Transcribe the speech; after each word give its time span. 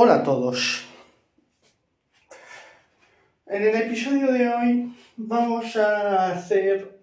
Hola 0.00 0.14
a 0.14 0.22
todos. 0.22 0.84
En 3.46 3.62
el 3.64 3.74
episodio 3.74 4.32
de 4.32 4.48
hoy 4.48 4.96
vamos 5.16 5.74
a 5.74 6.30
hacer 6.30 7.00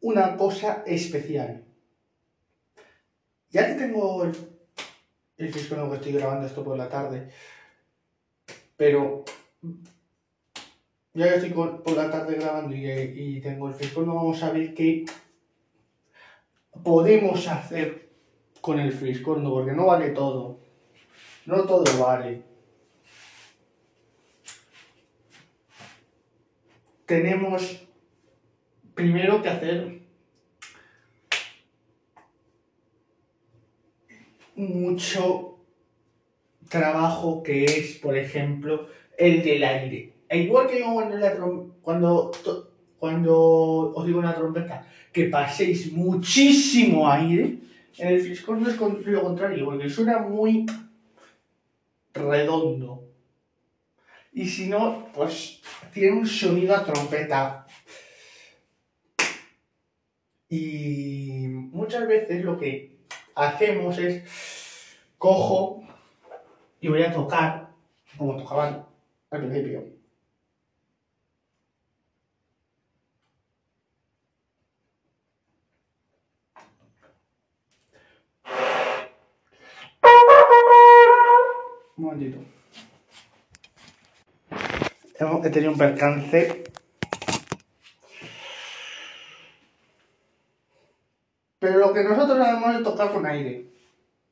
una 0.00 0.36
cosa 0.36 0.82
especial. 0.84 1.64
Ya 3.50 3.68
que 3.68 3.74
tengo 3.74 4.24
el, 4.24 4.36
el 5.36 5.52
disco 5.52 5.76
nuevo 5.76 5.94
estoy 5.94 6.14
grabando 6.14 6.48
esto 6.48 6.64
por 6.64 6.76
la 6.76 6.88
tarde, 6.88 7.28
pero 8.76 9.24
ya 11.14 11.28
que 11.28 11.34
estoy 11.36 11.50
por 11.50 11.92
la 11.92 12.10
tarde 12.10 12.34
grabando 12.34 12.74
y, 12.74 12.84
y 12.90 13.40
tengo 13.40 13.68
el 13.68 13.74
fisco, 13.74 14.02
no 14.02 14.16
vamos 14.16 14.42
a 14.42 14.50
ver 14.50 14.74
qué 14.74 15.04
podemos 16.82 17.46
hacer 17.46 18.07
con 18.68 18.78
el 18.78 18.92
friscorno, 18.92 19.50
porque 19.50 19.72
no 19.72 19.86
vale 19.86 20.10
todo. 20.10 20.58
No 21.46 21.62
todo 21.64 21.84
vale. 21.98 22.42
Tenemos 27.06 27.82
primero 28.92 29.40
que 29.40 29.48
hacer 29.48 30.02
mucho 34.54 35.60
trabajo 36.68 37.42
que 37.42 37.64
es, 37.64 37.96
por 37.96 38.18
ejemplo, 38.18 38.88
el 39.16 39.42
del 39.42 39.64
aire. 39.64 40.12
E 40.28 40.40
igual 40.40 40.66
que 40.66 40.80
yo 40.80 40.92
cuando, 40.92 41.74
cuando, 41.80 42.30
cuando 42.98 43.94
os 43.94 44.06
digo 44.06 44.18
una 44.18 44.34
trompeta, 44.34 44.86
que 45.10 45.24
paséis 45.24 45.90
muchísimo 45.90 47.10
aire, 47.10 47.66
en 47.98 48.08
el 48.08 48.20
fliscorno 48.20 48.68
es 48.68 48.78
lo 48.78 49.22
contrario, 49.22 49.64
porque 49.64 49.88
suena 49.88 50.18
muy 50.18 50.66
redondo. 52.14 53.04
Y 54.32 54.46
si 54.48 54.68
no, 54.68 55.08
pues 55.14 55.60
tiene 55.92 56.18
un 56.18 56.26
sonido 56.26 56.76
a 56.76 56.84
trompeta. 56.84 57.66
Y 60.48 61.48
muchas 61.48 62.06
veces 62.06 62.44
lo 62.44 62.58
que 62.58 62.98
hacemos 63.34 63.98
es 63.98 64.22
cojo 65.18 65.82
y 66.80 66.88
voy 66.88 67.02
a 67.02 67.12
tocar, 67.12 67.70
como 68.16 68.36
tocaban 68.36 68.86
al 69.30 69.40
principio. 69.40 69.97
Momentito. 82.08 82.38
He 85.44 85.50
tenido 85.50 85.72
un 85.72 85.78
percance. 85.78 86.64
Pero 91.58 91.78
lo 91.78 91.92
que 91.92 92.04
nosotros 92.04 92.38
hacemos 92.38 92.76
es 92.76 92.84
tocar 92.84 93.12
con 93.12 93.26
aire. 93.26 93.66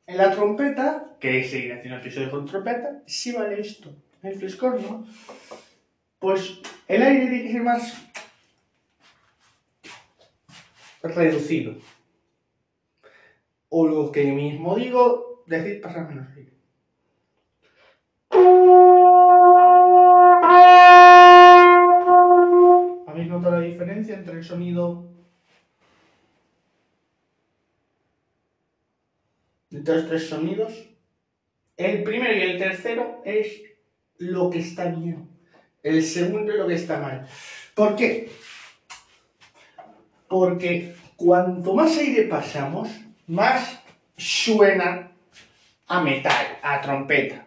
En 0.06 0.16
la 0.16 0.30
trompeta, 0.30 1.16
que 1.19 1.41
es 1.41 1.50
seguir 1.50 1.72
haciendo 1.72 1.98
episodios 1.98 2.30
con 2.30 2.47
trompeta, 2.47 3.02
sí 3.06 3.32
vale 3.32 3.60
esto. 3.60 3.92
En 4.22 4.30
el 4.30 4.38
fliscorno, 4.38 5.04
pues 6.20 6.60
el 6.86 7.02
aire 7.02 7.27
tiene 7.27 7.42
que 7.42 7.52
ser 7.52 7.62
más 7.62 7.94
reducido. 11.02 11.74
O 13.69 13.86
lo 13.88 14.12
que 14.12 14.24
mismo 14.24 14.77
digo, 14.77 15.42
decir 15.47 15.80
pasar 15.80 16.08
menos 16.08 16.28
aire. 16.36 16.55
Entre 24.15 24.39
el 24.39 24.44
sonido 24.44 25.09
de 29.71 29.78
estos 29.78 30.06
tres 30.09 30.28
sonidos? 30.28 30.72
El 31.77 32.03
primero 32.03 32.34
y 32.34 32.43
el 32.43 32.59
tercero 32.59 33.22
es 33.25 33.62
lo 34.19 34.49
que 34.50 34.59
está 34.59 34.87
bien. 34.87 35.28
El 35.83 36.03
segundo 36.03 36.53
es 36.53 36.59
lo 36.59 36.67
que 36.67 36.75
está 36.75 36.99
mal. 36.99 37.28
¿Por 37.75 37.97
qué? 37.97 38.31
Porque 40.28 40.94
cuanto 41.17 41.75
más 41.75 41.97
aire 41.99 42.23
pasamos, 42.23 42.88
más 43.27 43.81
suena 44.17 45.12
a 45.87 46.03
metal, 46.03 46.59
a 46.62 46.81
trompeta. 46.81 47.47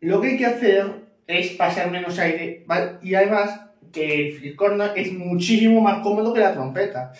Lo 0.00 0.20
que 0.20 0.28
hay 0.28 0.36
que 0.36 0.46
hacer 0.46 1.03
es 1.26 1.52
pasar 1.52 1.90
menos 1.90 2.18
aire 2.18 2.64
¿vale? 2.66 2.98
y 3.02 3.14
además 3.14 3.60
que 3.92 4.28
el 4.28 4.32
fliscorno 4.34 4.84
es 4.94 5.12
muchísimo 5.12 5.80
más 5.80 6.02
cómodo 6.02 6.34
que 6.34 6.40
la 6.40 6.52
trompeta. 6.52 7.12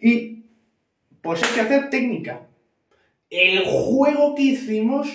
Y 0.00 0.44
pues 1.20 1.42
hay 1.42 1.54
que 1.54 1.60
hacer 1.60 1.90
técnica. 1.90 2.46
El 3.30 3.64
juego 3.64 4.34
que 4.34 4.42
hicimos 4.42 5.08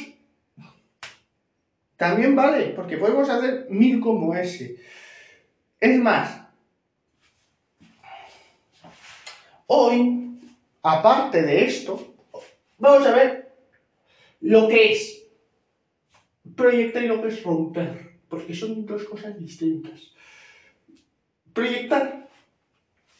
también 1.97 2.35
vale, 2.35 2.67
porque 2.75 2.97
podemos 2.97 3.29
hacer 3.29 3.67
mil 3.69 3.99
como 3.99 4.33
ese. 4.33 4.77
Es 5.79 5.99
más, 5.99 6.41
hoy, 9.67 10.39
aparte 10.81 11.41
de 11.41 11.65
esto, 11.65 12.15
vamos 12.77 13.05
a 13.05 13.11
ver 13.11 13.51
lo 14.39 14.67
que 14.67 14.93
es 14.93 15.25
proyectar 16.59 17.03
y 17.03 17.07
lo 17.07 17.21
que 17.21 17.29
es 17.29 17.43
romper, 17.43 18.11
porque 18.27 18.53
son 18.53 18.85
dos 18.85 19.03
cosas 19.05 19.39
distintas. 19.39 20.11
Proyectar. 21.53 22.27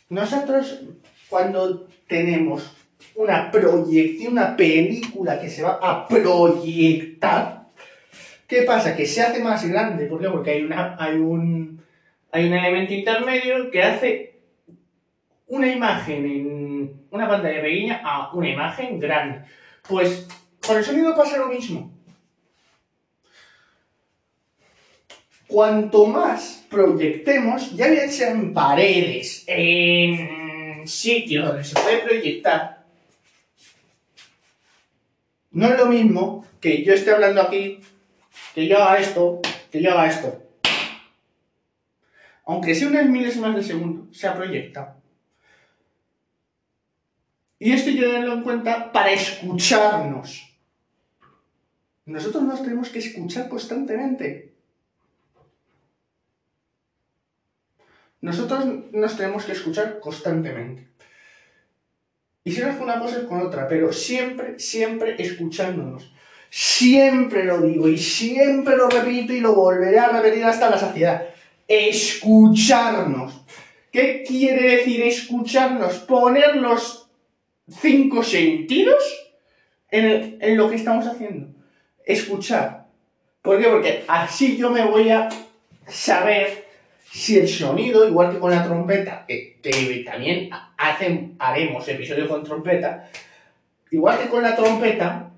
Nosotros, 0.10 0.82
cuando 1.30 1.88
tenemos 2.08 2.72
una 3.16 3.50
proyección, 3.50 4.34
una 4.34 4.56
película 4.56 5.40
que 5.40 5.50
se 5.50 5.64
va 5.64 5.80
a 5.82 6.08
proyectar, 6.08 7.68
¿qué 8.48 8.64
pasa? 8.64 8.96
Que 8.96 9.06
se 9.06 9.22
hace 9.22 9.42
más 9.42 9.68
grande. 9.68 10.06
¿Por 10.06 10.20
qué? 10.20 10.30
Porque 10.30 10.52
hay, 10.52 10.64
una, 10.64 10.96
hay, 11.00 11.16
un, 11.16 11.82
hay 12.32 12.48
un 12.48 12.54
elemento 12.54 12.94
intermedio 12.94 13.72
que 13.72 13.84
hace 13.84 14.40
una 15.48 15.72
imagen 15.72 16.26
en 16.26 17.02
una 17.12 17.28
pantalla 17.28 17.62
pequeña 17.62 18.02
a 18.04 18.34
una 18.34 18.50
imagen 18.50 19.00
grande. 19.00 19.42
Pues 19.88 20.28
con 20.66 20.78
el 20.78 20.84
sonido 20.84 21.16
pasa 21.16 21.38
lo 21.38 21.48
mismo. 21.48 21.99
Cuanto 25.50 26.06
más 26.06 26.64
proyectemos, 26.70 27.76
ya 27.76 27.88
bien 27.88 28.12
sea 28.12 28.30
en 28.30 28.54
paredes, 28.54 29.44
en 29.48 30.88
sitios 30.88 31.48
donde 31.48 31.64
se 31.64 31.74
puede 31.74 31.98
proyectar, 32.04 32.86
no 35.50 35.68
es 35.70 35.80
lo 35.80 35.88
mismo 35.88 36.46
que 36.62 36.84
yo 36.84 36.94
esté 36.94 37.10
hablando 37.10 37.42
aquí, 37.42 37.80
que 38.54 38.68
yo 38.68 38.78
haga 38.78 39.00
esto, 39.00 39.42
que 39.72 39.82
yo 39.82 39.92
haga 39.92 40.08
esto. 40.08 40.44
Aunque 42.46 42.76
sea 42.76 42.88
unas 42.88 43.10
milésimas 43.10 43.56
de 43.56 43.64
segundo, 43.64 44.14
se 44.14 44.28
ha 44.28 44.36
proyectado. 44.36 45.02
Y 47.58 47.72
esto 47.72 47.90
hay 47.90 47.96
que 47.96 48.06
tenerlo 48.06 48.34
en 48.34 48.44
cuenta 48.44 48.92
para 48.92 49.12
escucharnos. 49.12 50.48
Nosotros 52.06 52.44
nos 52.44 52.62
tenemos 52.62 52.90
que 52.90 53.00
escuchar 53.00 53.50
constantemente. 53.50 54.49
Nosotros 58.22 58.66
nos 58.92 59.16
tenemos 59.16 59.46
que 59.46 59.54
escuchar 59.54 60.00
constantemente. 60.00 60.88
Y 62.44 62.52
si 62.52 62.62
no 62.62 62.70
es 62.70 62.76
con 62.76 62.86
una 62.86 63.00
cosa 63.00 63.20
es 63.20 63.24
con 63.26 63.42
otra, 63.42 63.68
pero 63.68 63.94
siempre, 63.94 64.60
siempre 64.60 65.16
escuchándonos. 65.20 66.14
Siempre 66.50 67.44
lo 67.44 67.62
digo 67.62 67.88
y 67.88 67.98
siempre 67.98 68.76
lo 68.76 68.90
repito 68.90 69.34
y 69.34 69.40
lo 69.40 69.54
volveré 69.54 70.00
a 70.00 70.10
repetir 70.10 70.44
hasta 70.44 70.70
la 70.70 70.78
saciedad. 70.78 71.28
Escucharnos. 71.68 73.46
¿Qué 73.92 74.24
quiere 74.28 74.78
decir 74.78 75.04
escucharnos? 75.04 76.00
Poner 76.00 76.56
los 76.56 77.08
cinco 77.68 78.24
sentidos 78.24 79.04
en, 79.92 80.38
en 80.42 80.58
lo 80.58 80.70
que 80.70 80.76
estamos 80.76 81.06
haciendo. 81.06 81.54
Escuchar. 82.04 82.88
¿Por 83.44 83.60
qué? 83.60 83.68
Porque 83.68 84.04
así 84.08 84.58
yo 84.58 84.72
me 84.72 84.86
voy 84.86 85.10
a 85.10 85.30
saber 85.88 86.69
si 87.12 87.40
el 87.40 87.48
sonido, 87.48 88.08
igual 88.08 88.32
que 88.32 88.40
con 88.40 88.52
la 88.52 88.64
trompeta, 88.64 89.26
que, 89.28 90.04
también 90.06 90.50
hacen, 90.78 91.36
haremos 91.40 91.88
episodios 91.88 92.28
con 92.28 92.44
trompeta, 92.44 93.10
igual 93.90 94.20
que 94.20 94.30
con 94.30 94.44
la 94.44 94.56
trompeta, 94.56 95.32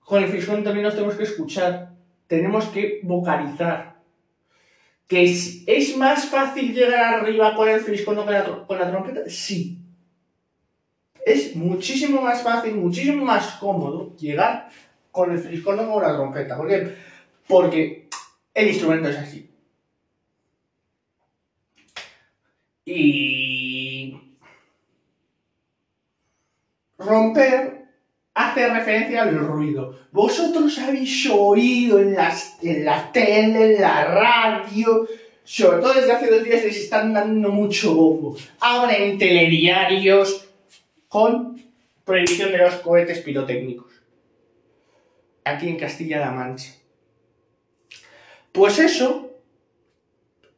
con 0.00 0.22
el 0.22 0.28
frisón 0.28 0.64
también 0.64 0.84
nos 0.84 0.94
tenemos 0.94 1.14
que 1.14 1.22
escuchar, 1.22 1.90
tenemos 2.26 2.66
que 2.66 3.00
vocalizar. 3.04 3.94
¿Que 5.06 5.24
es, 5.24 5.96
más 5.96 6.26
fácil 6.26 6.74
llegar 6.74 7.20
arriba 7.20 7.54
con 7.54 7.68
el 7.68 7.80
frisón 7.80 8.16
que 8.16 8.42
con 8.66 8.78
la 8.78 8.90
trompeta? 8.90 9.20
Sí. 9.28 9.78
es 11.24 11.54
muchísimo 11.54 12.20
más 12.20 12.42
fácil, 12.42 12.74
muchísimo 12.74 13.24
más 13.24 13.56
cómodo 13.60 14.16
llegar 14.16 14.68
con 15.12 15.30
el 15.30 15.38
fliscorno 15.38 15.94
o 15.94 16.00
la 16.00 16.14
trompeta. 16.14 16.56
¿Por 16.56 16.68
qué? 16.68 16.96
Porque 17.46 18.08
el 18.52 18.68
instrumento 18.68 19.08
es 19.08 19.18
así. 19.18 19.53
Y 22.86 24.14
romper 26.98 27.84
hace 28.34 28.68
referencia 28.68 29.22
al 29.22 29.38
ruido. 29.38 29.98
Vosotros 30.12 30.78
habéis 30.78 31.28
oído 31.30 31.98
en, 31.98 32.14
las, 32.14 32.58
en 32.62 32.84
la 32.84 33.10
tele, 33.10 33.74
en 33.74 33.80
la 33.80 34.04
radio, 34.04 35.08
sobre 35.44 35.80
todo 35.80 35.94
desde 35.94 36.12
hace 36.12 36.30
dos 36.30 36.44
días 36.44 36.64
les 36.64 36.76
están 36.76 37.12
dando 37.12 37.48
mucho 37.50 37.94
bombo. 37.94 38.36
Abren 38.60 39.18
telediarios 39.18 40.48
con 41.08 41.62
prohibición 42.04 42.52
de 42.52 42.58
los 42.58 42.74
cohetes 42.76 43.20
pirotécnicos. 43.20 43.92
Aquí 45.44 45.68
en 45.68 45.78
Castilla-La 45.78 46.30
Mancha. 46.30 46.72
Pues 48.52 48.78
eso 48.78 49.33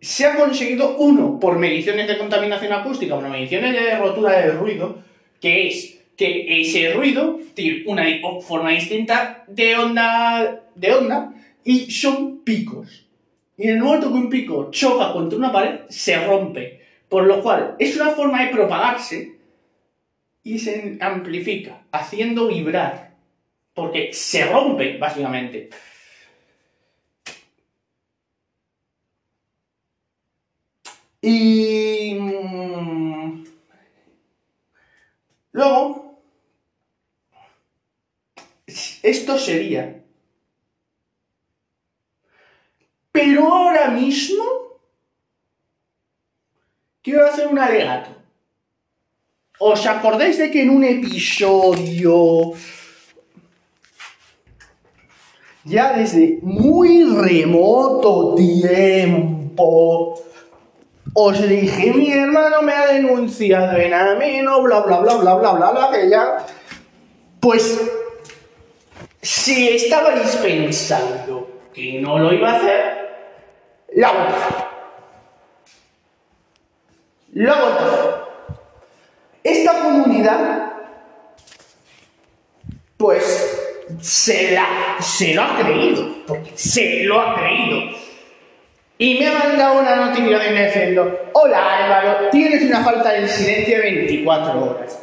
se 0.00 0.26
ha 0.26 0.37
conseguido, 0.37 0.96
uno, 0.96 1.38
por 1.40 1.58
mediciones 1.58 2.06
de 2.06 2.19
contaminación 2.19 2.72
acústica, 2.72 3.14
por 3.14 3.28
mediciones 3.28 3.72
de 3.72 3.96
rotura 3.96 4.40
del 4.40 4.58
ruido, 4.58 4.98
que 5.40 5.69
es 5.69 5.98
que 6.16 6.60
ese 6.60 6.93
ruido 6.94 7.38
tiene 7.54 7.84
una 7.87 8.04
forma 8.40 8.70
distinta 8.70 9.44
de 9.46 9.76
onda, 9.76 10.62
de 10.75 10.93
onda 10.93 11.34
y 11.64 11.90
son 11.90 12.43
picos. 12.43 13.06
Y 13.56 13.69
en 13.69 13.76
el 13.76 13.82
momento 13.82 14.08
que 14.08 14.19
un 14.19 14.31
pico 14.31 14.70
choca 14.70 15.12
contra 15.12 15.38
una 15.38 15.52
pared, 15.52 15.81
se 15.88 16.25
rompe. 16.25 16.81
Por 17.08 17.25
lo 17.25 17.43
cual, 17.43 17.76
es 17.78 17.96
una 17.96 18.10
forma 18.10 18.44
de 18.44 18.50
propagarse 18.50 19.37
y 20.43 20.58
se 20.58 20.98
amplifica, 21.00 21.82
haciendo 21.90 22.48
vibrar. 22.48 23.14
Porque 23.72 24.12
se 24.12 24.44
rompe, 24.46 24.98
básicamente. 24.98 25.70
Y... 31.26 32.14
Mm, 32.14 33.44
luego, 35.50 36.20
esto 39.02 39.37
sería... 39.37 40.05
Pero 43.11 43.52
ahora 43.52 43.90
mismo 43.90 44.44
quiero 47.02 47.26
hacer 47.26 47.49
un 47.49 47.58
alegato. 47.58 48.11
¿Os 49.58 49.84
acordáis 49.84 50.38
de 50.38 50.49
que 50.49 50.62
en 50.62 50.70
un 50.70 50.84
episodio 50.84 52.52
ya 55.64 55.96
desde 55.96 56.38
muy 56.43 57.02
remoto 57.05 58.34
tiempo 58.37 60.22
os 61.19 61.49
dije, 61.49 61.95
mi 61.95 62.13
hermano 62.13 62.61
me 62.61 62.75
ha 62.75 62.89
denunciado 62.89 63.79
en 63.79 63.95
ameno, 63.95 64.61
bla, 64.61 64.81
bla, 64.81 64.99
bla, 64.99 65.15
bla, 65.17 65.35
bla, 65.37 65.53
bla, 65.53 65.71
bla, 65.71 65.91
que 65.91 66.11
ya... 66.11 66.45
Pues, 67.41 67.81
si 69.23 69.69
estabais 69.69 70.37
pensando 70.37 71.49
que 71.73 72.01
no 72.03 72.19
lo 72.19 72.35
iba 72.35 72.51
a 72.51 72.57
hacer, 72.57 73.09
la 73.95 74.13
voto. 74.13 74.69
La 77.33 77.55
voto. 77.55 78.29
Esta 79.43 79.81
comunidad, 79.81 80.73
pues, 82.99 83.85
se, 84.03 84.51
la, 84.53 84.67
se 85.01 85.33
lo 85.33 85.43
ha 85.43 85.57
creído, 85.57 86.27
porque 86.27 86.53
se 86.57 87.05
lo 87.05 87.19
ha 87.23 87.37
creído. 87.37 88.06
Y 88.98 89.19
me 89.19 89.28
ha 89.28 89.38
mandado 89.38 89.81
una 89.81 89.96
notificación 89.96 90.54
diciendo, 90.54 91.20
hola 91.34 91.84
Álvaro, 91.84 92.31
tienes 92.31 92.62
una 92.62 92.82
falta 92.82 93.12
de 93.12 93.28
silencio 93.28 93.76
de 93.76 93.82
24 93.82 94.64
horas. 94.64 95.02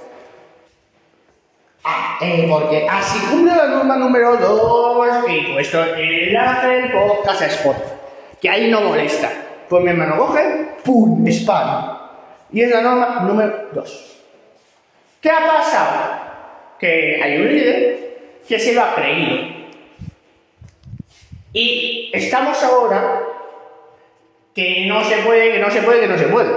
Ah, 1.84 2.18
eh, 2.22 2.48
porque 2.50 2.88
así 2.90 3.20
cumple 3.30 3.56
la 3.56 3.68
norma 3.68 3.98
número 3.98 4.38
2 4.38 5.30
y 5.30 5.54
puesto 5.54 5.84
el 5.84 6.28
enlace 6.30 6.68
del 6.68 6.92
podcast 6.92 7.42
a 7.42 7.46
Spotify, 7.48 7.94
que 8.42 8.50
ahí 8.50 8.72
no 8.72 8.82
molesta. 8.82 9.30
Pues 9.70 9.84
mi 9.84 9.92
hermano 9.92 10.18
coge, 10.18 10.70
¡pum! 10.84 11.28
spam. 11.28 11.98
Y 12.52 12.62
es 12.62 12.72
la 12.72 12.82
norma 12.82 13.26
número 13.28 13.70
2. 13.74 14.22
¿Qué 15.22 15.30
ha 15.30 15.46
pasado? 15.46 16.22
Que 16.80 17.22
hay 17.22 17.38
un 17.38 17.48
líder 17.48 18.40
que 18.48 18.58
se 18.58 18.74
lo 18.74 18.82
ha 18.82 18.96
creído. 18.96 19.38
Y 21.52 22.10
estamos 22.14 22.62
ahora 22.64 23.33
que 24.54 24.86
no 24.88 25.04
se 25.04 25.18
puede, 25.18 25.52
que 25.54 25.60
no 25.60 25.70
se 25.72 25.82
puede, 25.82 26.02
que 26.02 26.08
no 26.08 26.18
se 26.18 26.26
puede. 26.26 26.52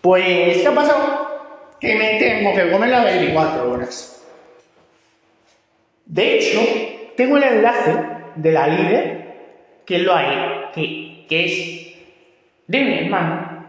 Pues, 0.00 0.58
¿qué 0.58 0.66
ha 0.66 0.74
pasado? 0.74 1.76
Que 1.80 1.94
me 1.94 2.18
tengo 2.18 2.54
que 2.54 2.70
comer 2.70 2.90
las 2.90 3.04
24 3.04 3.70
horas. 3.70 4.26
De 6.06 6.38
hecho, 6.38 6.60
tengo 7.16 7.36
el 7.36 7.44
enlace 7.44 7.94
de 8.34 8.52
la 8.52 8.66
líder 8.66 9.20
que 9.84 9.98
lo 9.98 10.14
hay, 10.14 10.70
que, 10.74 11.26
que 11.28 11.44
es 11.44 11.96
de 12.66 12.80
mi 12.80 12.98
hermano. 12.98 13.68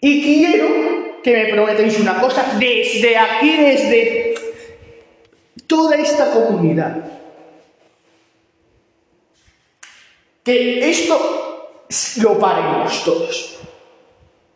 Y 0.00 0.22
quiero 0.22 1.20
que 1.22 1.32
me 1.32 1.52
prometáis 1.52 2.00
una 2.00 2.20
cosa 2.20 2.56
desde 2.58 3.16
aquí, 3.16 3.56
desde 3.56 4.34
toda 5.70 5.94
esta 5.94 6.32
comunidad. 6.32 6.96
Que 10.42 10.90
esto 10.90 11.86
lo 12.20 12.38
paremos 12.40 13.04
todos. 13.04 13.60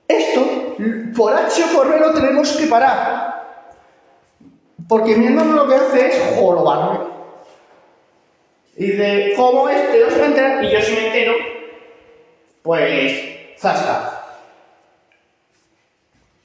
Esto, 0.08 0.76
por 1.16 1.32
H 1.32 1.64
o 1.64 1.76
por 1.76 1.88
B, 1.88 2.00
lo 2.00 2.12
tenemos 2.12 2.50
que 2.56 2.66
parar. 2.66 3.32
Porque 4.88 5.16
mi 5.16 5.26
hermano 5.26 5.52
lo 5.52 5.68
que 5.68 5.76
hace 5.76 6.08
es 6.08 6.36
jorobarme. 6.36 6.98
Y 8.76 8.88
de 8.88 9.34
¿cómo 9.36 9.68
es? 9.68 9.92
Te 9.92 10.02
vas 10.02 10.14
a 10.14 10.26
enterar. 10.26 10.64
Y 10.64 10.72
yo 10.72 10.80
si 10.80 10.92
me 10.92 11.06
entero, 11.06 11.34
pues, 12.62 13.56
zasca. 13.56 14.20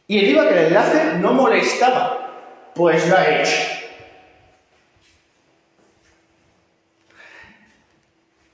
Y 0.08 0.20
encima 0.20 0.48
que 0.48 0.54
el 0.54 0.66
enlace 0.68 1.16
no 1.20 1.34
molestaba, 1.34 2.72
pues 2.76 3.08
lo 3.10 3.18
ha 3.18 3.28
hecho. 3.28 3.79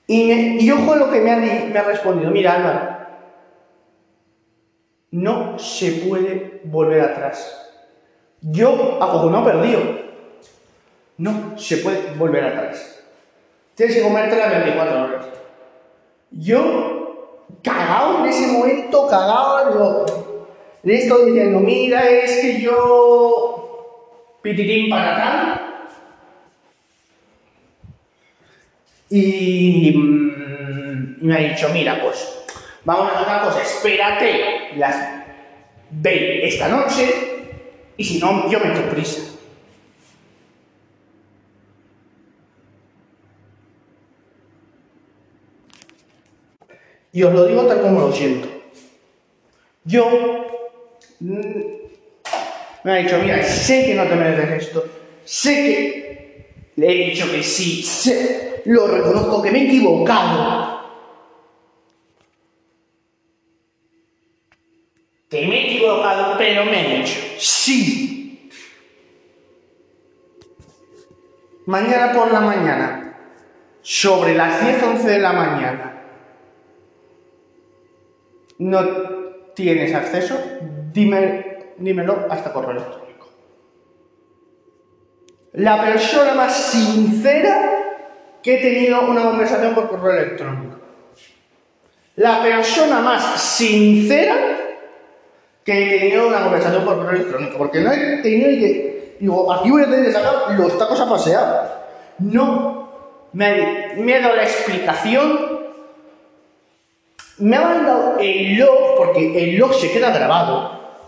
Y, 0.08 0.70
ojo 0.72 0.94
a 0.94 0.98
lo 0.98 1.12
que 1.12 1.20
me 1.20 1.32
ha, 1.32 1.38
me 1.38 1.82
respondido. 1.82 2.32
Mira, 2.32 2.56
Álvaro, 2.56 2.98
no 5.12 5.58
se 5.58 5.92
puede 6.08 6.62
volver 6.66 7.02
atrás. 7.02 7.62
Yo, 8.42 9.00
a 9.02 9.30
no 9.30 9.46
perdido. 9.46 9.82
No 11.18 11.58
se 11.58 11.78
puede 11.78 12.14
volver 12.18 12.44
atrás. 12.44 13.04
Tienes 13.74 13.96
que 13.96 14.04
comerte 14.04 14.38
las 14.38 14.52
24 14.52 15.04
horas. 15.04 15.26
Yo, 16.32 17.46
cagado 17.64 18.20
en 18.20 18.26
ese 18.26 18.48
momento, 18.48 19.08
cagado, 19.08 20.06
le 20.84 20.96
estoy 20.96 21.32
diciendo, 21.32 21.60
mira, 21.62 22.08
es 22.08 22.40
que 22.42 22.62
yo, 22.62 24.38
pititín 24.42 24.90
para 24.90 25.16
tal, 25.16 25.55
Y 29.18 29.94
mm, 29.96 31.26
me 31.26 31.36
ha 31.36 31.38
dicho, 31.38 31.70
mira, 31.72 32.02
pues 32.04 32.28
vamos 32.84 33.10
a 33.10 33.16
hacer 33.16 33.28
una 33.30 33.42
cosa, 33.46 33.62
espérate 33.62 34.76
las 34.76 35.24
ve 35.90 36.46
esta 36.46 36.68
noche 36.68 37.08
y 37.96 38.04
si 38.04 38.20
no, 38.20 38.52
yo 38.52 38.60
me 38.60 38.74
echo 38.74 38.90
prisa. 38.90 39.22
Y 47.14 47.24
os 47.24 47.34
lo 47.34 47.46
digo 47.46 47.66
tal 47.68 47.80
como 47.80 48.02
lo 48.02 48.12
siento. 48.12 48.50
Yo 49.86 50.76
mm, 51.22 51.40
me 52.84 52.92
ha 52.92 52.96
dicho, 52.96 53.18
mira, 53.20 53.42
sé 53.42 53.86
que 53.86 53.96
no 53.96 54.04
te 54.08 54.16
mereces 54.16 54.64
esto, 54.64 54.86
sé 55.24 55.54
que 55.54 56.72
le 56.76 56.92
he 56.92 57.10
dicho 57.12 57.32
que 57.32 57.42
sí, 57.42 57.82
sé, 57.82 58.55
lo 58.66 58.88
reconozco 58.88 59.42
que 59.42 59.52
me 59.52 59.60
he 59.60 59.66
equivocado. 59.66 60.76
Que 65.30 65.48
me 65.48 65.56
he 65.56 65.76
equivocado, 65.76 66.38
pero 66.38 66.66
me 66.66 66.96
he 66.96 66.98
dicho, 67.00 67.20
sí. 67.38 68.50
Mañana 71.66 72.14
por 72.14 72.32
la 72.32 72.42
mañana, 72.42 73.18
sobre 73.82 74.36
las 74.36 74.62
10, 74.62 74.84
11 74.84 75.10
de 75.10 75.20
la 75.20 75.34
mañana, 75.34 76.02
no 78.60 78.84
tienes 79.54 79.94
acceso, 79.94 80.40
dime, 80.92 81.74
dímelo 81.78 82.28
hasta 82.30 82.54
correo 82.54 82.72
electrónico. 82.72 83.30
La 85.54 85.82
persona 85.84 86.34
más 86.34 86.56
sincera 86.56 87.85
que 88.46 88.54
he 88.54 88.62
tenido 88.62 89.02
una 89.02 89.24
conversación 89.24 89.74
por 89.74 89.90
correo 89.90 90.22
electrónico. 90.22 90.78
La 92.18 92.44
persona 92.44 93.00
más 93.00 93.42
sincera 93.42 94.36
que 95.64 95.74
he 95.74 96.00
tenido 96.00 96.28
una 96.28 96.44
conversación 96.44 96.86
por 96.86 96.98
correo 96.98 97.22
electrónico. 97.22 97.58
Porque 97.58 97.80
no 97.80 97.92
he 97.92 98.18
tenido 98.18 98.50
que. 98.50 99.18
Digo, 99.20 99.52
aquí 99.52 99.72
voy 99.72 99.82
a 99.82 99.86
tener 99.86 100.06
que 100.06 100.12
sacar 100.12 100.52
los 100.60 100.78
tacos 100.78 101.00
a 101.00 101.10
pasear. 101.10 101.88
No. 102.20 102.88
Me, 103.34 103.96
me 103.96 104.14
ha 104.14 104.22
dado 104.22 104.36
la 104.36 104.44
explicación. 104.44 105.62
Me 107.40 107.56
ha 107.58 107.62
mandado 107.62 108.20
el 108.20 108.58
log, 108.58 108.96
porque 108.96 109.44
el 109.44 109.58
log 109.58 109.74
se 109.74 109.92
queda 109.92 110.12
grabado. 110.12 111.00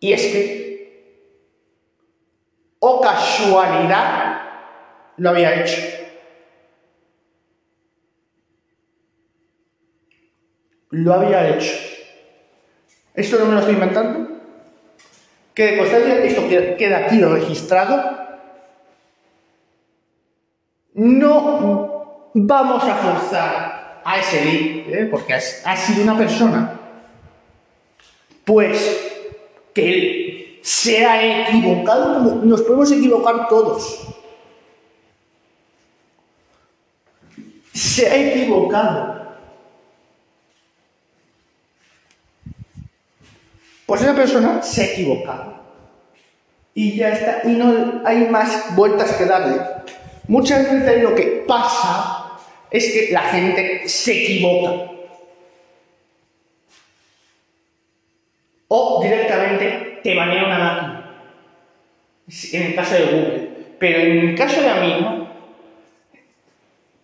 Y 0.00 0.12
es 0.12 0.22
que. 0.22 1.22
O 2.80 3.00
casualidad 3.00 4.21
lo 5.16 5.30
había 5.30 5.60
hecho. 5.60 5.80
Lo 10.90 11.14
había 11.14 11.56
hecho. 11.56 11.72
Esto 13.14 13.38
no 13.38 13.46
me 13.46 13.54
lo 13.54 13.60
estoy 13.60 13.74
inventando. 13.74 14.28
Que 15.54 15.66
de 15.66 15.78
constancia 15.78 16.24
esto 16.24 16.48
queda 16.48 16.98
aquí 16.98 17.20
registrado. 17.20 18.18
No 20.94 22.30
vamos 22.34 22.84
a 22.84 22.94
forzar 22.96 24.02
a 24.04 24.18
ese 24.18 24.44
líder, 24.44 25.02
¿eh? 25.02 25.08
porque 25.10 25.34
ha 25.34 25.76
sido 25.76 26.02
una 26.02 26.16
persona, 26.16 26.80
pues 28.44 29.00
que 29.74 29.88
él 29.88 30.58
se 30.62 31.04
ha 31.04 31.48
equivocado, 31.48 32.36
nos 32.44 32.62
podemos 32.62 32.90
equivocar 32.92 33.48
todos. 33.48 34.11
Se 38.02 38.10
ha 38.10 38.16
equivocado. 38.16 39.22
Pues 43.86 44.02
esa 44.02 44.14
persona 44.14 44.60
se 44.60 44.82
ha 44.82 44.84
equivocado. 44.86 45.62
Y 46.74 46.96
ya 46.96 47.10
está, 47.10 47.42
y 47.48 47.52
no 47.52 48.02
hay 48.04 48.26
más 48.28 48.74
vueltas 48.74 49.12
que 49.12 49.26
darle. 49.26 49.60
Muchas 50.26 50.64
veces 50.64 51.02
lo 51.02 51.14
que 51.14 51.44
pasa 51.46 52.38
es 52.72 52.92
que 52.92 53.12
la 53.12 53.20
gente 53.20 53.88
se 53.88 54.24
equivoca. 54.24 54.90
O 58.66 59.00
directamente 59.00 60.00
te 60.02 60.14
banea 60.16 60.44
una 60.44 60.58
máquina. 60.58 61.14
En 62.52 62.62
el 62.62 62.74
caso 62.74 62.94
de 62.94 63.04
Google. 63.04 63.48
Pero 63.78 64.00
en 64.00 64.28
el 64.30 64.34
caso 64.36 64.60
de 64.60 64.70
Amino, 64.70 65.28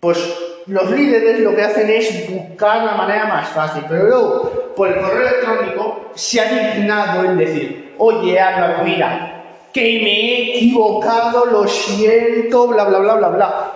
pues 0.01 0.48
los 0.69 0.91
líderes 0.91 1.41
lo 1.41 1.55
que 1.55 1.63
hacen 1.63 1.89
es 1.91 2.31
buscar 2.31 2.85
la 2.85 2.93
manera 2.93 3.27
más 3.27 3.49
fácil, 3.49 3.85
pero 3.89 4.05
luego, 4.05 4.73
por 4.77 4.89
el 4.89 5.01
correo 5.01 5.29
electrónico, 5.29 6.11
se 6.15 6.41
ha 6.41 6.75
dignado 6.75 7.25
en 7.25 7.39
decir, 7.39 7.95
oye 7.99 8.39
Álvaro, 8.39 8.85
mira, 8.85 9.45
que 9.73 9.81
me 9.81 10.11
he 10.11 10.57
equivocado, 10.59 11.47
lo 11.47 11.67
siento, 11.67 12.69
bla, 12.69 12.85
bla, 12.85 12.99
bla, 12.99 13.15
bla, 13.15 13.29
bla. 13.29 13.73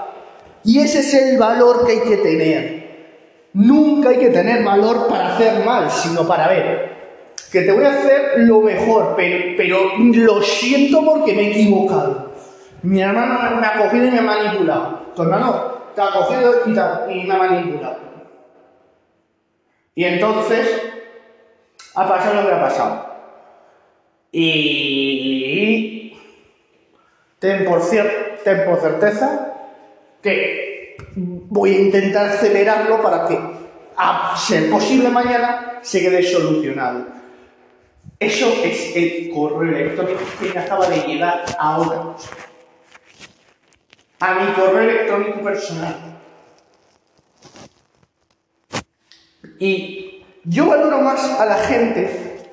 Y 0.64 0.80
ese 0.80 1.00
es 1.00 1.14
el 1.14 1.38
valor 1.38 1.86
que 1.86 1.92
hay 1.92 2.00
que 2.00 2.16
tener. 2.18 2.82
Nunca 3.54 4.10
hay 4.10 4.18
que 4.18 4.30
tener 4.30 4.62
valor 4.62 5.08
para 5.08 5.34
hacer 5.34 5.64
mal, 5.64 5.90
sino 5.90 6.26
para 6.26 6.48
ver 6.48 6.92
que 7.50 7.62
te 7.62 7.72
voy 7.72 7.84
a 7.84 7.90
hacer 7.90 8.32
lo 8.38 8.60
mejor, 8.60 9.12
pero, 9.14 9.54
pero 9.58 9.92
lo 9.98 10.42
siento 10.42 11.04
porque 11.04 11.34
me 11.34 11.42
he 11.42 11.50
equivocado. 11.50 12.32
Mi 12.82 13.02
hermano 13.02 13.60
me 13.60 13.66
ha 13.66 13.76
cogido 13.76 14.06
y 14.06 14.10
me 14.10 14.20
ha 14.20 14.22
manipulado. 14.22 15.02
Tu 15.14 15.22
hermano 15.22 15.71
te 15.94 16.00
ha 16.00 16.12
cogido 16.12 16.62
y, 16.66 16.70
me 17.24 17.34
ha 17.34 17.38
manipulado. 17.38 17.98
Y 19.94 20.04
entonces 20.04 20.82
ha 21.94 22.08
pasado 22.08 22.42
lo 22.42 22.48
que 22.48 22.54
ha 22.54 22.60
pasado. 22.60 23.12
Y 24.32 26.16
ten 27.38 27.64
por, 27.64 27.82
ten 28.44 28.64
por 28.64 28.80
certeza 28.80 29.52
que 30.22 30.96
voy 31.16 31.74
a 31.74 31.80
intentar 31.80 32.30
acelerarlo 32.30 33.02
para 33.02 33.26
que, 33.26 33.38
a 33.96 34.34
ser 34.36 34.70
posible 34.70 35.10
mañana, 35.10 35.80
se 35.82 36.00
quede 36.00 36.22
solucionado. 36.22 37.04
Eso 38.18 38.46
es 38.64 38.96
el 38.96 39.30
correo 39.34 39.76
electrónico 39.76 40.20
que 40.40 40.54
me 40.54 40.60
acaba 40.60 40.88
de 40.88 40.96
llegar 41.00 41.44
ahora 41.58 42.14
a 44.22 44.34
mi 44.34 44.52
correo 44.52 44.88
electrónico 44.88 45.40
personal. 45.40 45.96
Y 49.58 50.24
yo 50.44 50.66
valoro 50.66 51.00
más 51.00 51.40
a 51.40 51.44
la 51.44 51.56
gente 51.56 52.52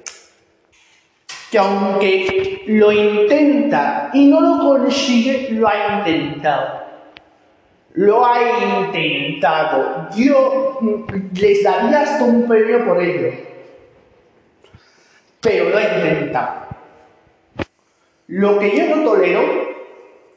que 1.52 1.60
aunque 1.60 2.64
lo 2.66 2.92
intenta 2.92 4.10
y 4.14 4.26
no 4.26 4.42
lo 4.42 4.58
consigue, 4.58 5.50
lo 5.52 5.68
ha 5.68 6.00
intentado. 6.00 6.80
Lo 7.94 8.26
ha 8.26 8.40
intentado. 8.88 10.10
Yo 10.16 10.80
les 11.34 11.64
daría 11.64 12.02
hasta 12.02 12.24
un 12.24 12.48
premio 12.48 12.84
por 12.84 13.00
ello. 13.00 13.32
Pero 15.40 15.70
lo 15.70 15.78
ha 15.78 15.84
intentado. 15.84 16.68
Lo 18.26 18.58
que 18.58 18.76
yo 18.76 18.96
no 18.96 19.04
tolero 19.04 19.42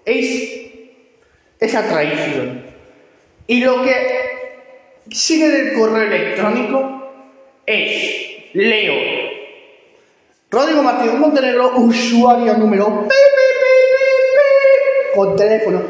es 0.05 0.63
esa 1.63 1.89
traición. 1.89 2.65
Y 3.47 3.61
lo 3.61 3.83
que 3.83 4.57
sigue 5.11 5.49
del 5.49 5.79
correo 5.79 6.03
electrónico 6.03 7.03
es 7.65 8.53
Leo. 8.53 8.95
Rodrigo 10.51 10.83
Martínez 10.83 11.15
Montenegro, 11.15 11.77
usuario 11.77 12.55
número 12.59 13.07
con 15.15 15.37
teléfono 15.37 15.83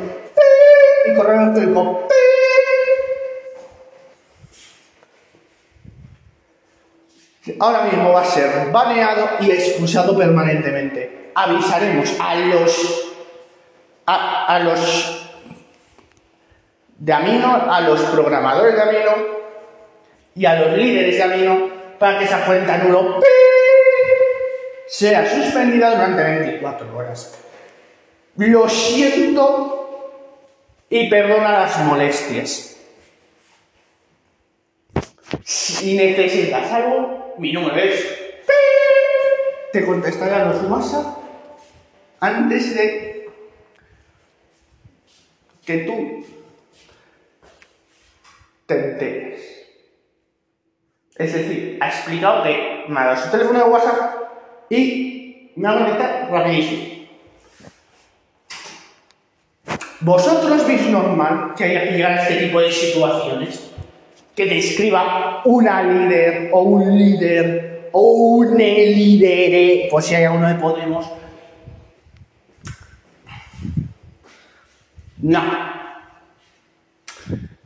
y 1.06 1.14
correo 1.14 1.40
electrónico. 1.40 2.08
Ahora 7.58 7.84
mismo 7.84 8.12
va 8.12 8.20
a 8.20 8.24
ser 8.24 8.70
baneado 8.70 9.28
y 9.40 9.50
expulsado 9.50 10.16
permanentemente. 10.16 11.32
Avisaremos 11.34 12.14
a 12.20 12.36
los 12.36 13.08
a, 14.06 14.46
a 14.46 14.58
los 14.60 15.21
de 17.02 17.12
Amino 17.12 17.68
a 17.68 17.80
los 17.80 18.00
programadores 18.00 18.76
de 18.76 18.80
Amino 18.80 19.10
y 20.36 20.46
a 20.46 20.54
los 20.60 20.78
líderes 20.78 21.16
de 21.16 21.22
Amino 21.24 21.68
para 21.98 22.20
que 22.20 22.26
esa 22.26 22.46
cuenta 22.46 22.78
nulo 22.78 23.20
sea 24.86 25.28
suspendida 25.28 25.90
durante 25.90 26.22
24 26.22 26.96
horas. 26.96 27.40
Lo 28.36 28.68
siento 28.68 30.30
y 30.88 31.10
perdona 31.10 31.50
las 31.62 31.76
molestias. 31.80 32.76
Si 35.42 35.96
necesitas 35.96 36.70
algo, 36.70 37.34
mi 37.38 37.52
número 37.52 37.78
es... 37.78 38.20
Te 39.72 39.84
contestaré 39.84 40.34
a 40.34 40.44
los 40.44 40.70
WhatsApp 40.70 41.16
antes 42.20 42.76
de 42.76 43.28
que 45.64 45.78
tú 45.78 46.41
es 51.16 51.32
decir, 51.32 51.78
ha 51.80 51.88
explicado 51.88 52.42
que 52.42 52.84
me 52.88 53.00
ha 53.00 53.04
dado 53.04 53.22
su 53.22 53.30
teléfono 53.30 53.58
de 53.58 53.70
WhatsApp 53.70 54.14
y 54.70 55.52
me 55.56 55.68
ha 55.68 55.74
conectado 55.74 56.30
rapidísimo. 56.30 56.92
¿Vosotros 60.00 60.66
veis 60.66 60.88
normal 60.88 61.54
que 61.56 61.64
haya 61.64 61.84
que 61.84 61.92
llegar 61.92 62.12
a 62.12 62.22
este 62.22 62.46
tipo 62.46 62.60
de 62.60 62.72
situaciones? 62.72 63.70
Que 64.34 64.46
te 64.46 64.58
escriba 64.58 65.42
una 65.44 65.82
líder 65.82 66.50
o 66.52 66.62
un 66.62 66.98
líder 66.98 67.90
o 67.92 68.00
un 68.00 68.56
líder, 68.56 69.90
por 69.90 70.02
si 70.02 70.14
hay 70.14 70.26
uno 70.26 70.48
de 70.48 70.54
Podemos. 70.54 71.06
No, 75.18 75.40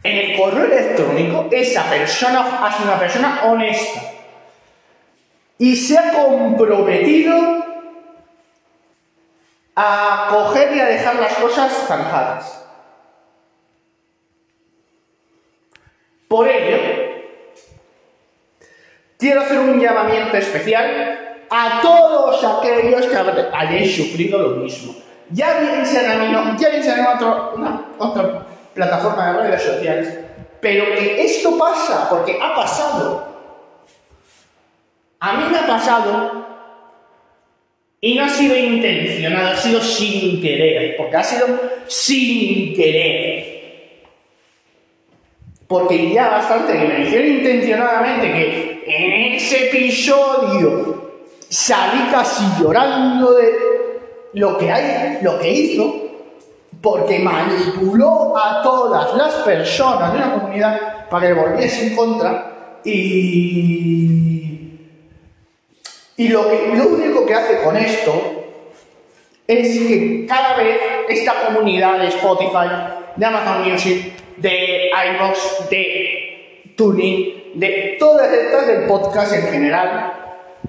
en 0.07 0.19
el 0.19 0.37
correo 0.37 0.65
electrónico 0.65 1.49
esa 1.51 1.85
persona 1.91 2.65
ha 2.65 2.73
sido 2.73 2.89
una 2.91 2.99
persona 2.99 3.41
honesta 3.45 4.01
y 5.59 5.75
se 5.75 5.99
ha 5.99 6.13
comprometido 6.13 7.65
a 9.75 10.29
coger 10.31 10.77
y 10.77 10.81
a 10.81 10.87
dejar 10.87 11.17
las 11.17 11.35
cosas 11.35 11.73
zanjadas. 11.87 12.65
Por 16.29 16.49
ello, 16.49 16.79
quiero 19.19 19.41
hacer 19.43 19.59
un 19.59 19.81
llamamiento 19.81 20.37
especial 20.37 21.45
a 21.51 21.81
todos 21.83 22.43
aquellos 22.45 23.07
que 23.07 23.17
hayáis 23.53 23.97
sufrido 23.97 24.39
lo 24.39 24.51
mismo. 24.57 24.95
Ya 25.31 25.59
bien 25.59 25.81
a 25.81 26.17
mí, 26.17 26.33
no, 26.33 26.57
ya 26.57 26.69
bien 26.69 26.85
una 27.55 27.89
otra 27.99 28.47
plataforma 28.77 29.33
de 29.33 29.49
redes 29.49 29.63
sociales, 29.63 30.19
pero 30.61 30.85
que 30.95 31.25
esto 31.25 31.59
pasa, 31.59 32.09
porque 32.09 32.39
ha 32.41 32.55
pasado. 32.55 33.27
A 35.19 35.33
mí 35.33 35.45
me 35.51 35.59
ha 35.59 35.67
pasado 35.67 36.47
y 38.01 38.15
no 38.15 38.25
ha 38.25 38.29
sido 38.29 38.57
intencionado, 38.57 39.49
ha 39.49 39.57
sido 39.57 39.81
sin 39.81 40.41
querer, 40.41 40.97
porque 40.97 41.17
ha 41.17 41.25
sido 41.25 41.47
sin 41.89 42.75
querer. 42.77 43.57
Porque 45.67 46.13
ya 46.13 46.29
bastante 46.29 46.75
que 46.75 46.87
me 46.87 47.05
hicieron 47.05 47.29
intencionadamente 47.29 48.33
que 48.33 48.85
en 48.87 49.35
ese 49.35 49.69
episodio 49.69 51.25
salí 51.49 52.09
casi 52.13 52.45
llorando 52.61 53.33
de 53.33 53.53
lo 54.35 54.59
que 54.59 54.71
hay, 54.71 55.19
lo 55.23 55.39
que 55.41 55.51
hizo, 55.51 56.06
porque 56.87 57.19
manipuló 57.19 58.39
a 58.39 58.63
todas 58.63 59.13
las 59.17 59.35
personas 59.43 60.13
de 60.13 60.21
la 60.21 60.35
comunidad 60.35 61.09
para 61.11 61.27
que 61.27 61.33
volviese 61.33 61.89
en 61.89 61.97
contra 61.97 62.79
y 62.85 64.71
lo 66.29 66.43
único 66.87 67.27
que 67.27 67.35
hace 67.35 67.61
con 67.65 67.77
esto 67.77 68.13
es 69.49 69.67
que 69.81 70.27
cada 70.29 70.55
vez 70.55 70.79
esta 71.09 71.47
comunidad 71.47 71.99
de 71.99 72.07
Spotify, 72.07 72.69
de 73.17 73.27
Amazon 73.27 73.69
Music, 73.69 74.13
de 74.37 74.89
iVoox, 74.89 75.69
de 75.69 76.73
Tuning, 76.77 77.53
de 77.57 77.97
todas 77.99 78.33
estas 78.33 78.69
del 78.69 78.87
podcast 78.87 79.33
en 79.33 79.49
general, 79.49 80.13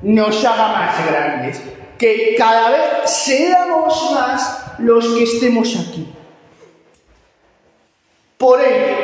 nos 0.01 0.43
haga 0.43 0.67
más 0.69 1.07
grandes. 1.11 1.61
Que 1.99 2.33
cada 2.35 2.71
vez 2.71 2.81
seamos 3.05 4.11
más 4.13 4.66
los 4.79 5.07
que 5.09 5.23
estemos 5.23 5.75
aquí. 5.75 6.07
Por 8.37 8.61
ello, 8.61 8.95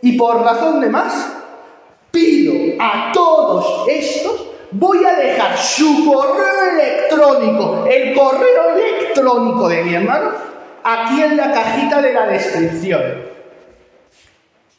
y 0.00 0.16
por 0.16 0.42
razón 0.42 0.80
de 0.80 0.88
más, 0.88 1.32
pido 2.10 2.54
a 2.80 3.10
todos 3.12 3.88
estos 3.88 4.48
voy 4.70 5.04
a 5.04 5.14
dejar 5.14 5.56
su 5.56 6.04
correo 6.04 6.70
electrónico, 6.72 7.86
el 7.86 8.14
correo 8.14 8.76
electrónico 8.76 9.68
de 9.68 9.82
mi 9.84 9.94
hermano, 9.94 10.30
aquí 10.84 11.22
en 11.22 11.36
la 11.36 11.52
cajita 11.52 12.02
de 12.02 12.12
la 12.12 12.26
descripción. 12.26 13.02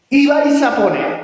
Y 0.10 0.28
vais 0.28 0.62
a 0.64 0.76
poner, 0.76 1.20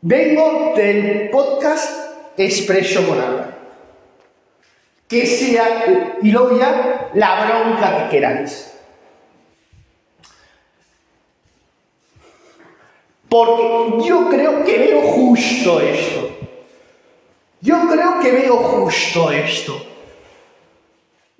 vengo 0.00 0.72
del 0.76 1.30
podcast 1.30 1.90
Expreso 2.36 3.02
Morada. 3.02 3.55
Que 5.08 5.24
sea, 5.24 6.16
y 6.20 6.30
luego 6.30 6.58
ya, 6.58 7.10
la 7.14 7.46
bronca 7.46 8.04
que 8.04 8.16
queráis. 8.16 8.72
Porque 13.28 14.06
yo 14.06 14.28
creo 14.28 14.64
que 14.64 14.78
veo 14.78 15.00
justo 15.02 15.80
esto. 15.80 16.30
Yo 17.60 17.88
creo 17.88 18.20
que 18.20 18.32
veo 18.32 18.56
justo 18.56 19.30
esto. 19.30 19.84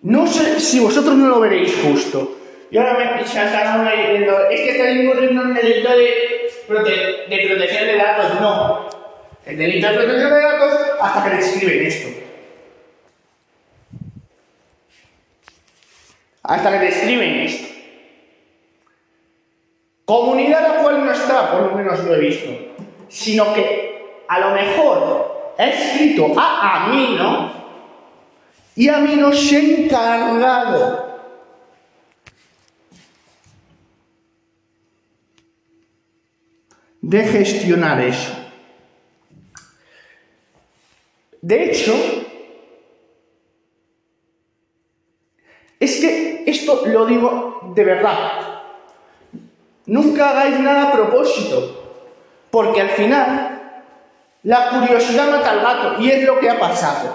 No 0.03 0.27
sé 0.27 0.61
si 0.61 0.81
vosotros 0.81 1.15
no 1.17 1.29
lo 1.29 1.41
veréis 1.41 1.75
justo. 1.83 2.37
Y 2.71 2.79
ahora 2.79 2.95
me 2.95 3.23
están 3.23 3.89
Es 4.51 4.61
que 4.61 4.93
incurriendo 4.93 5.43
en 5.43 5.49
un 5.49 5.55
delito 5.55 5.89
de, 5.91 6.51
de 7.29 7.47
protección 7.49 7.87
de 7.87 7.97
datos. 7.97 8.41
No. 8.41 8.89
El 9.45 9.57
delito 9.57 9.89
de 9.89 9.95
protección 9.95 10.31
de 10.35 10.41
datos 10.41 10.81
hasta 11.01 11.25
que 11.25 11.37
le 11.37 11.41
escriben 11.41 11.87
esto. 11.87 12.26
Hasta 16.47 16.71
que 16.71 16.79
te 16.79 16.89
escriben 16.89 17.41
esto. 17.41 17.75
Comunidad 20.05 20.77
la 20.77 20.83
cual 20.83 21.05
no 21.05 21.11
está, 21.11 21.51
por 21.51 21.63
lo 21.63 21.73
menos 21.77 22.05
lo 22.05 22.15
he 22.15 22.21
visto. 22.21 22.51
Sino 23.09 23.53
que 23.53 24.23
a 24.29 24.39
lo 24.39 24.51
mejor 24.51 25.55
ha 25.59 25.67
escrito 25.67 26.33
a 26.39 26.87
Amino 26.87 27.53
y 28.77 28.89
Amino 28.89 29.33
se 29.33 29.57
ha 29.57 29.61
encargado 29.61 31.07
de 37.01 37.25
gestionar 37.25 38.01
eso. 38.01 38.33
De 41.43 41.65
hecho, 41.65 41.95
es 45.81 46.01
que 46.01 46.26
esto 46.47 46.83
lo 46.87 47.05
digo 47.07 47.73
de 47.75 47.85
verdad. 47.85 48.19
Nunca 49.87 50.31
hagáis 50.31 50.59
nada 50.61 50.89
a 50.89 50.93
propósito, 50.93 51.99
porque 52.51 52.81
al 52.81 52.91
final 52.91 53.57
la 54.45 54.71
curiosidad 54.71 55.29
mata 55.29 55.51
al 55.51 55.61
gato 55.61 56.01
y 56.01 56.11
es 56.11 56.25
lo 56.25 56.39
que 56.39 56.49
ha 56.49 56.59
pasado. 56.59 57.15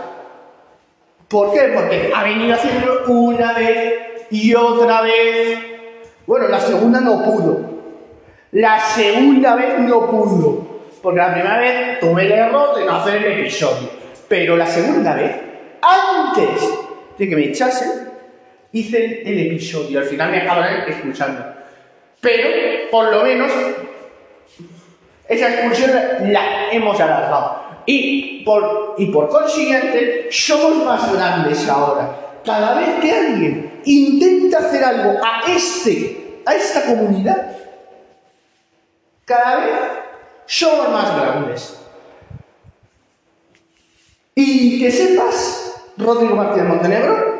¿Por 1.27 1.53
qué? 1.53 1.71
Porque 1.73 2.11
ha 2.13 2.23
venido 2.23 2.53
haciendo 2.53 3.03
una 3.07 3.53
vez 3.53 3.93
y 4.29 4.53
otra 4.53 5.01
vez. 5.01 5.59
Bueno, 6.27 6.49
la 6.49 6.59
segunda 6.59 6.99
no 6.99 7.23
pudo. 7.23 7.71
La 8.51 8.81
segunda 8.81 9.55
vez 9.55 9.79
no 9.79 10.07
pudo. 10.07 10.67
Porque 11.01 11.19
la 11.19 11.33
primera 11.33 11.57
vez 11.57 11.99
tuve 12.01 12.25
el 12.25 12.31
error 12.33 12.77
de 12.77 12.85
no 12.85 12.95
hacer 12.97 13.25
el 13.25 13.39
episodio. 13.39 13.89
Pero 14.27 14.57
la 14.57 14.65
segunda 14.65 15.15
vez, 15.15 15.35
antes 15.81 16.69
de 17.17 17.29
que 17.29 17.35
me 17.35 17.45
echasen, 17.45 18.10
hice 18.71 19.21
el 19.25 19.47
episodio. 19.47 19.99
Al 19.99 20.05
final 20.05 20.31
me 20.31 20.41
acabaré 20.41 20.89
escuchando. 20.89 21.45
Pero, 22.19 22.49
por 22.91 23.11
lo 23.11 23.23
menos, 23.23 23.51
esa 25.27 25.49
expulsión 25.49 25.91
la 26.31 26.71
hemos 26.71 26.99
alargado. 26.99 27.61
Y 27.85 28.43
por, 28.43 28.95
y 28.97 29.07
por 29.07 29.29
consiguiente, 29.29 30.27
somos 30.31 30.85
más 30.85 31.13
grandes 31.13 31.67
ahora. 31.67 32.17
Cada 32.45 32.79
vez 32.79 32.89
que 33.01 33.11
alguien 33.11 33.81
intenta 33.85 34.59
hacer 34.59 34.83
algo 34.83 35.19
a 35.23 35.51
este, 35.51 36.41
a 36.45 36.53
esta 36.53 36.85
comunidad, 36.85 37.55
cada 39.25 39.57
vez 39.57 39.73
somos 40.45 40.89
más 40.89 41.15
grandes. 41.15 41.77
Y 44.35 44.79
que 44.79 44.91
sepas, 44.91 45.81
Rodrigo 45.97 46.35
Martínez 46.35 46.67
Montenegro, 46.67 47.30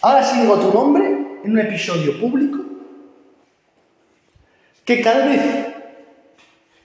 ahora 0.00 0.22
sí 0.22 0.40
digo 0.40 0.58
tu 0.58 0.72
nombre 0.72 1.06
en 1.44 1.50
un 1.52 1.58
episodio 1.58 2.18
público, 2.20 2.58
que 4.84 5.00
cada 5.00 5.26
vez 5.26 5.42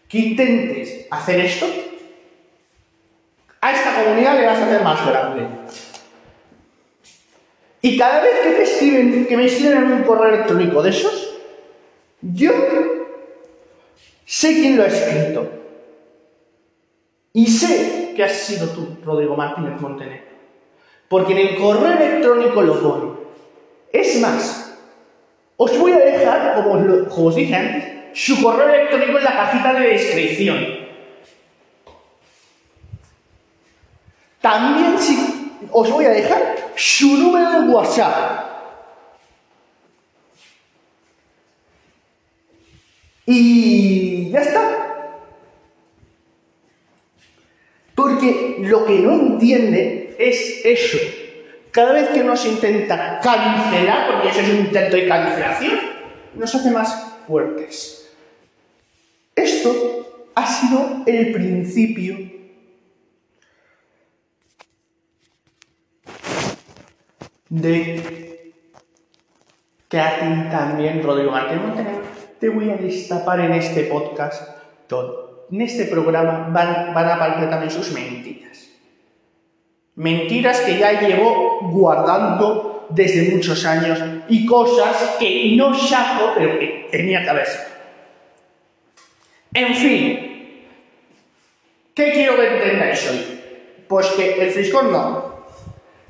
que 0.08 0.18
intentes 0.18 1.08
hacer 1.10 1.40
esto, 1.40 1.68
a 3.62 3.72
esta 3.72 4.04
comunidad 4.04 4.40
le 4.40 4.48
vas 4.48 4.60
a 4.60 4.66
hacer 4.66 4.84
más 4.84 5.06
grande. 5.06 5.48
Y 7.82 7.98
cada 7.98 8.22
vez 8.22 8.34
que, 8.44 8.64
escriben, 8.64 9.26
que 9.26 9.38
me 9.38 9.46
escriben 9.46 9.78
en 9.78 9.92
un 9.92 10.04
correo 10.04 10.34
electrónico 10.34 10.84
de 10.84 10.90
esos, 10.90 11.40
yo 12.22 12.52
sé 14.26 14.54
quién 14.54 14.78
lo 14.78 14.84
ha 14.84 14.88
escrito. 14.88 15.50
Y 17.34 17.48
sé 17.48 18.14
que 18.16 18.24
has 18.24 18.34
sido 18.34 18.68
tú, 18.70 18.98
Rodrigo 19.04 19.36
Martínez 19.36 19.80
Montenegro. 19.80 20.31
Porque 21.12 21.34
en 21.34 21.40
el 21.40 21.56
correo 21.58 21.92
electrónico 21.92 22.62
lo 22.62 22.82
pone. 22.82 23.12
Es 23.92 24.22
más, 24.22 24.78
os 25.58 25.78
voy 25.78 25.92
a 25.92 25.98
dejar, 25.98 26.56
como, 26.56 27.28
os 27.28 27.36
dije 27.36 27.54
antes, 27.54 27.84
su 28.14 28.42
correo 28.42 28.70
electrónico 28.70 29.18
en 29.18 29.24
la 29.26 29.36
cajita 29.36 29.74
de 29.74 29.90
descripción. 29.90 30.68
También 34.40 34.98
si 34.98 35.52
os 35.70 35.92
voy 35.92 36.06
a 36.06 36.12
dejar 36.12 36.72
su 36.78 37.18
número 37.18 37.60
de 37.60 37.68
WhatsApp. 37.68 38.46
Y 43.26 44.30
ya 44.32 44.40
está. 44.40 45.18
Porque 47.96 48.60
lo 48.62 48.86
que 48.86 49.00
no 49.00 49.12
entiende 49.12 50.01
es 50.18 50.66
eso. 50.66 50.98
Cada 51.72 51.94
vez 51.94 52.10
que 52.10 52.24
nos 52.24 52.46
intenta 52.46 53.20
cancelar, 53.22 54.12
porque 54.12 54.30
eso 54.30 54.42
es 54.42 54.50
un 54.50 54.58
intento 54.66 54.96
de 54.98 55.08
cancelación, 55.08 55.80
nos 56.36 56.54
hace 56.54 56.72
más 56.72 57.14
fuertes. 57.28 58.12
Esto 59.36 60.30
ha 60.36 60.46
sido 60.46 61.04
el 61.06 61.32
principio 61.32 62.18
de 67.50 68.54
que 69.90 70.00
a 70.00 70.50
también, 70.50 71.04
Rodrigo 71.04 71.32
Martínez 71.32 71.64
Montenegro, 71.66 72.02
te 72.40 72.50
voy 72.50 72.70
a 72.70 72.78
destapar 72.78 73.42
en 73.42 73.52
este 73.54 73.84
podcast 73.84 74.50
todo. 74.88 75.48
en 75.52 75.62
este 75.62 75.86
programa 75.86 76.48
van, 76.50 76.94
van 76.94 77.06
a 77.08 77.16
aparecer 77.16 77.50
también 77.50 77.72
sus 77.72 77.92
mentiras. 77.92 78.71
Mentiras 79.96 80.62
que 80.62 80.78
ya 80.78 81.02
llevo 81.02 81.60
guardando 81.72 82.88
desde 82.90 83.34
muchos 83.34 83.66
años 83.66 84.00
y 84.30 84.46
cosas 84.46 85.16
que 85.20 85.54
no 85.56 85.74
saco, 85.74 86.34
pero 86.36 86.60
que 86.60 86.88
tenía 86.92 87.24
que 87.24 87.30
haber 87.30 87.48
En 89.54 89.76
fin, 89.76 90.66
¿qué 91.94 92.12
quiero 92.12 92.38
que 92.38 92.48
entendáis 92.48 93.10
hoy? 93.10 93.40
Pues 93.88 94.08
que 94.08 94.42
el 94.42 94.52
friscón 94.52 94.92
no 94.92 95.32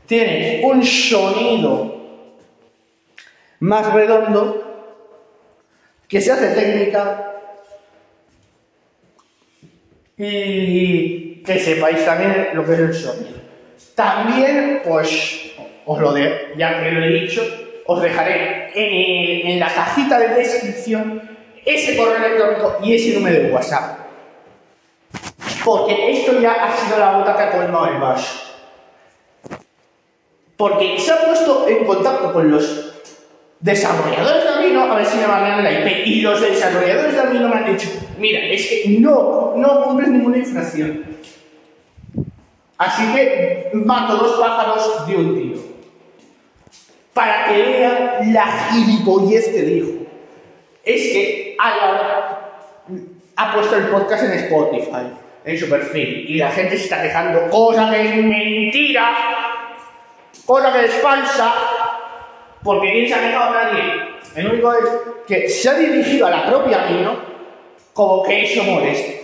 tiene 0.06 0.62
un 0.65 0.84
sonido 0.86 2.02
más 3.62 3.94
redondo 3.94 4.72
que 6.08 6.20
se 6.20 6.32
hace 6.32 6.54
técnica 6.54 7.32
y 10.17 11.41
que 11.44 11.60
sepáis 11.60 12.04
también 12.04 12.50
lo 12.54 12.65
que 12.65 12.74
es 12.74 12.80
el 12.80 12.94
sonido. 12.94 13.40
También, 13.95 14.82
pues, 14.86 15.51
os 15.86 15.99
lo 15.99 16.13
de, 16.13 16.54
ya 16.58 16.82
que 16.82 16.91
lo 16.91 17.04
he 17.04 17.21
dicho, 17.21 17.43
os 17.86 18.01
dejaré 18.01 18.71
en, 18.73 19.60
la 19.60 19.67
cajita 19.67 20.19
de 20.19 20.36
descripción 20.36 21.21
ese 21.65 21.97
correo 21.97 22.17
electrónico 22.17 22.77
y 22.84 22.95
ese 22.95 23.19
número 23.19 23.43
de 23.43 23.51
WhatsApp. 23.51 23.99
Porque 25.63 26.12
esto 26.12 26.39
ya 26.39 26.54
ha 26.54 26.75
sido 26.75 26.97
la 26.97 27.17
gota 27.17 27.36
que 27.36 27.43
ha 27.43 27.51
colmado 27.51 27.88
el 27.88 27.99
vaso. 27.99 28.56
Porque 30.58 30.97
se 30.97 31.12
ha 31.12 31.25
puesto 31.25 31.67
en 31.67 31.86
contacto 31.86 32.34
con 32.34 32.49
los 32.49 32.91
desarrolladores 33.60 34.43
de 34.43 34.49
Arduino 34.49 34.84
a 34.84 34.95
ver 34.95 35.06
si 35.06 35.17
me 35.17 35.27
van 35.27 35.63
la 35.63 35.71
IP. 35.71 36.08
Y 36.08 36.21
los 36.21 36.41
desarrolladores 36.41 37.13
de 37.13 37.19
Arduino 37.19 37.47
me 37.47 37.56
han 37.56 37.75
dicho, 37.77 37.89
mira, 38.17 38.39
es 38.45 38.67
que 38.67 38.84
no, 38.99 39.54
no 39.56 39.84
cumples 39.84 40.10
ninguna 40.10 40.38
infracción. 40.38 41.11
Así 42.82 43.13
que 43.13 43.70
mato 43.74 44.15
dos 44.15 44.39
pájaros 44.39 45.06
de 45.06 45.15
un 45.15 45.36
tiro. 45.36 45.60
Para 47.13 47.46
que 47.46 47.62
vean 47.62 48.34
la 48.34 48.48
gilipollez 48.48 49.50
que 49.50 49.62
dijo. 49.62 49.89
Es 50.84 51.13
que 51.13 51.56
ha 51.60 53.54
puesto 53.54 53.76
el 53.76 53.84
podcast 53.84 54.24
en 54.24 54.32
Spotify, 54.32 55.13
en 55.46 55.60
su 55.60 55.70
perfil, 55.70 56.26
y 56.28 56.38
la 56.38 56.50
gente 56.50 56.76
se 56.76 56.86
está 56.86 57.04
dejando 57.04 57.52
cosa 57.52 57.91
que 57.91 58.02
es 58.02 58.15
mentira, 58.15 59.12
cosa 60.48 60.74
que 60.74 60.86
es 60.86 60.94
falsa, 60.96 61.54
porque 62.63 62.91
¿quién 62.94 63.08
se 63.08 63.13
ha 63.13 63.22
dejado 63.22 63.60
a 63.60 63.63
nadie? 63.63 63.84
El 64.36 64.54
único 64.54 64.74
es 64.74 64.89
que 65.28 65.48
se 65.48 65.70
ha 65.70 65.76
dirigido 65.76 66.26
a 66.26 66.32
la 66.32 66.48
propia 66.48 66.89
Nino 66.89 67.15
como 67.94 68.24
que 68.24 68.41
eso 68.41 68.63
molesta. 68.63 69.21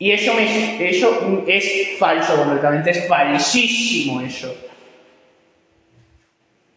Y 0.00 0.12
eso, 0.12 0.32
eso 0.38 1.44
es 1.46 1.98
falso 1.98 2.34
completamente, 2.34 2.90
es 2.90 3.06
falsísimo 3.06 4.22
eso. 4.22 4.56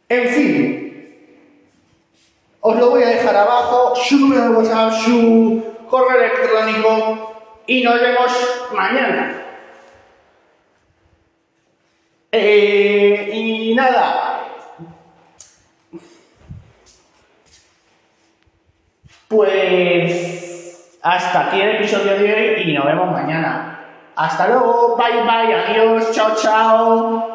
En 0.09 0.27
fin, 0.27 1.15
os 2.59 2.75
lo 2.77 2.89
voy 2.89 3.03
a 3.03 3.07
dejar 3.07 3.33
abajo, 3.33 3.95
su 3.95 4.19
número 4.19 4.41
de 4.41 4.49
WhatsApp, 4.49 5.05
su 5.05 5.63
correo 5.89 6.21
electrónico 6.21 7.61
y 7.65 7.81
nos 7.81 8.01
vemos 8.01 8.31
mañana. 8.73 9.39
Eh, 12.29 13.29
y 13.33 13.73
nada, 13.73 14.33
Pues 19.33 20.22
hasta 21.03 21.47
aquí 21.47 21.61
el 21.61 21.75
episodio 21.75 22.17
de 22.17 22.33
hoy 22.33 22.63
y 22.63 22.73
nos 22.73 22.85
vemos 22.85 23.11
mañana. 23.11 23.77
Hasta 24.15 24.47
luego, 24.47 24.95
bye 24.97 25.21
bye, 25.23 25.53
adiós, 25.53 26.11
chao, 26.13 26.35
chao. 26.35 27.32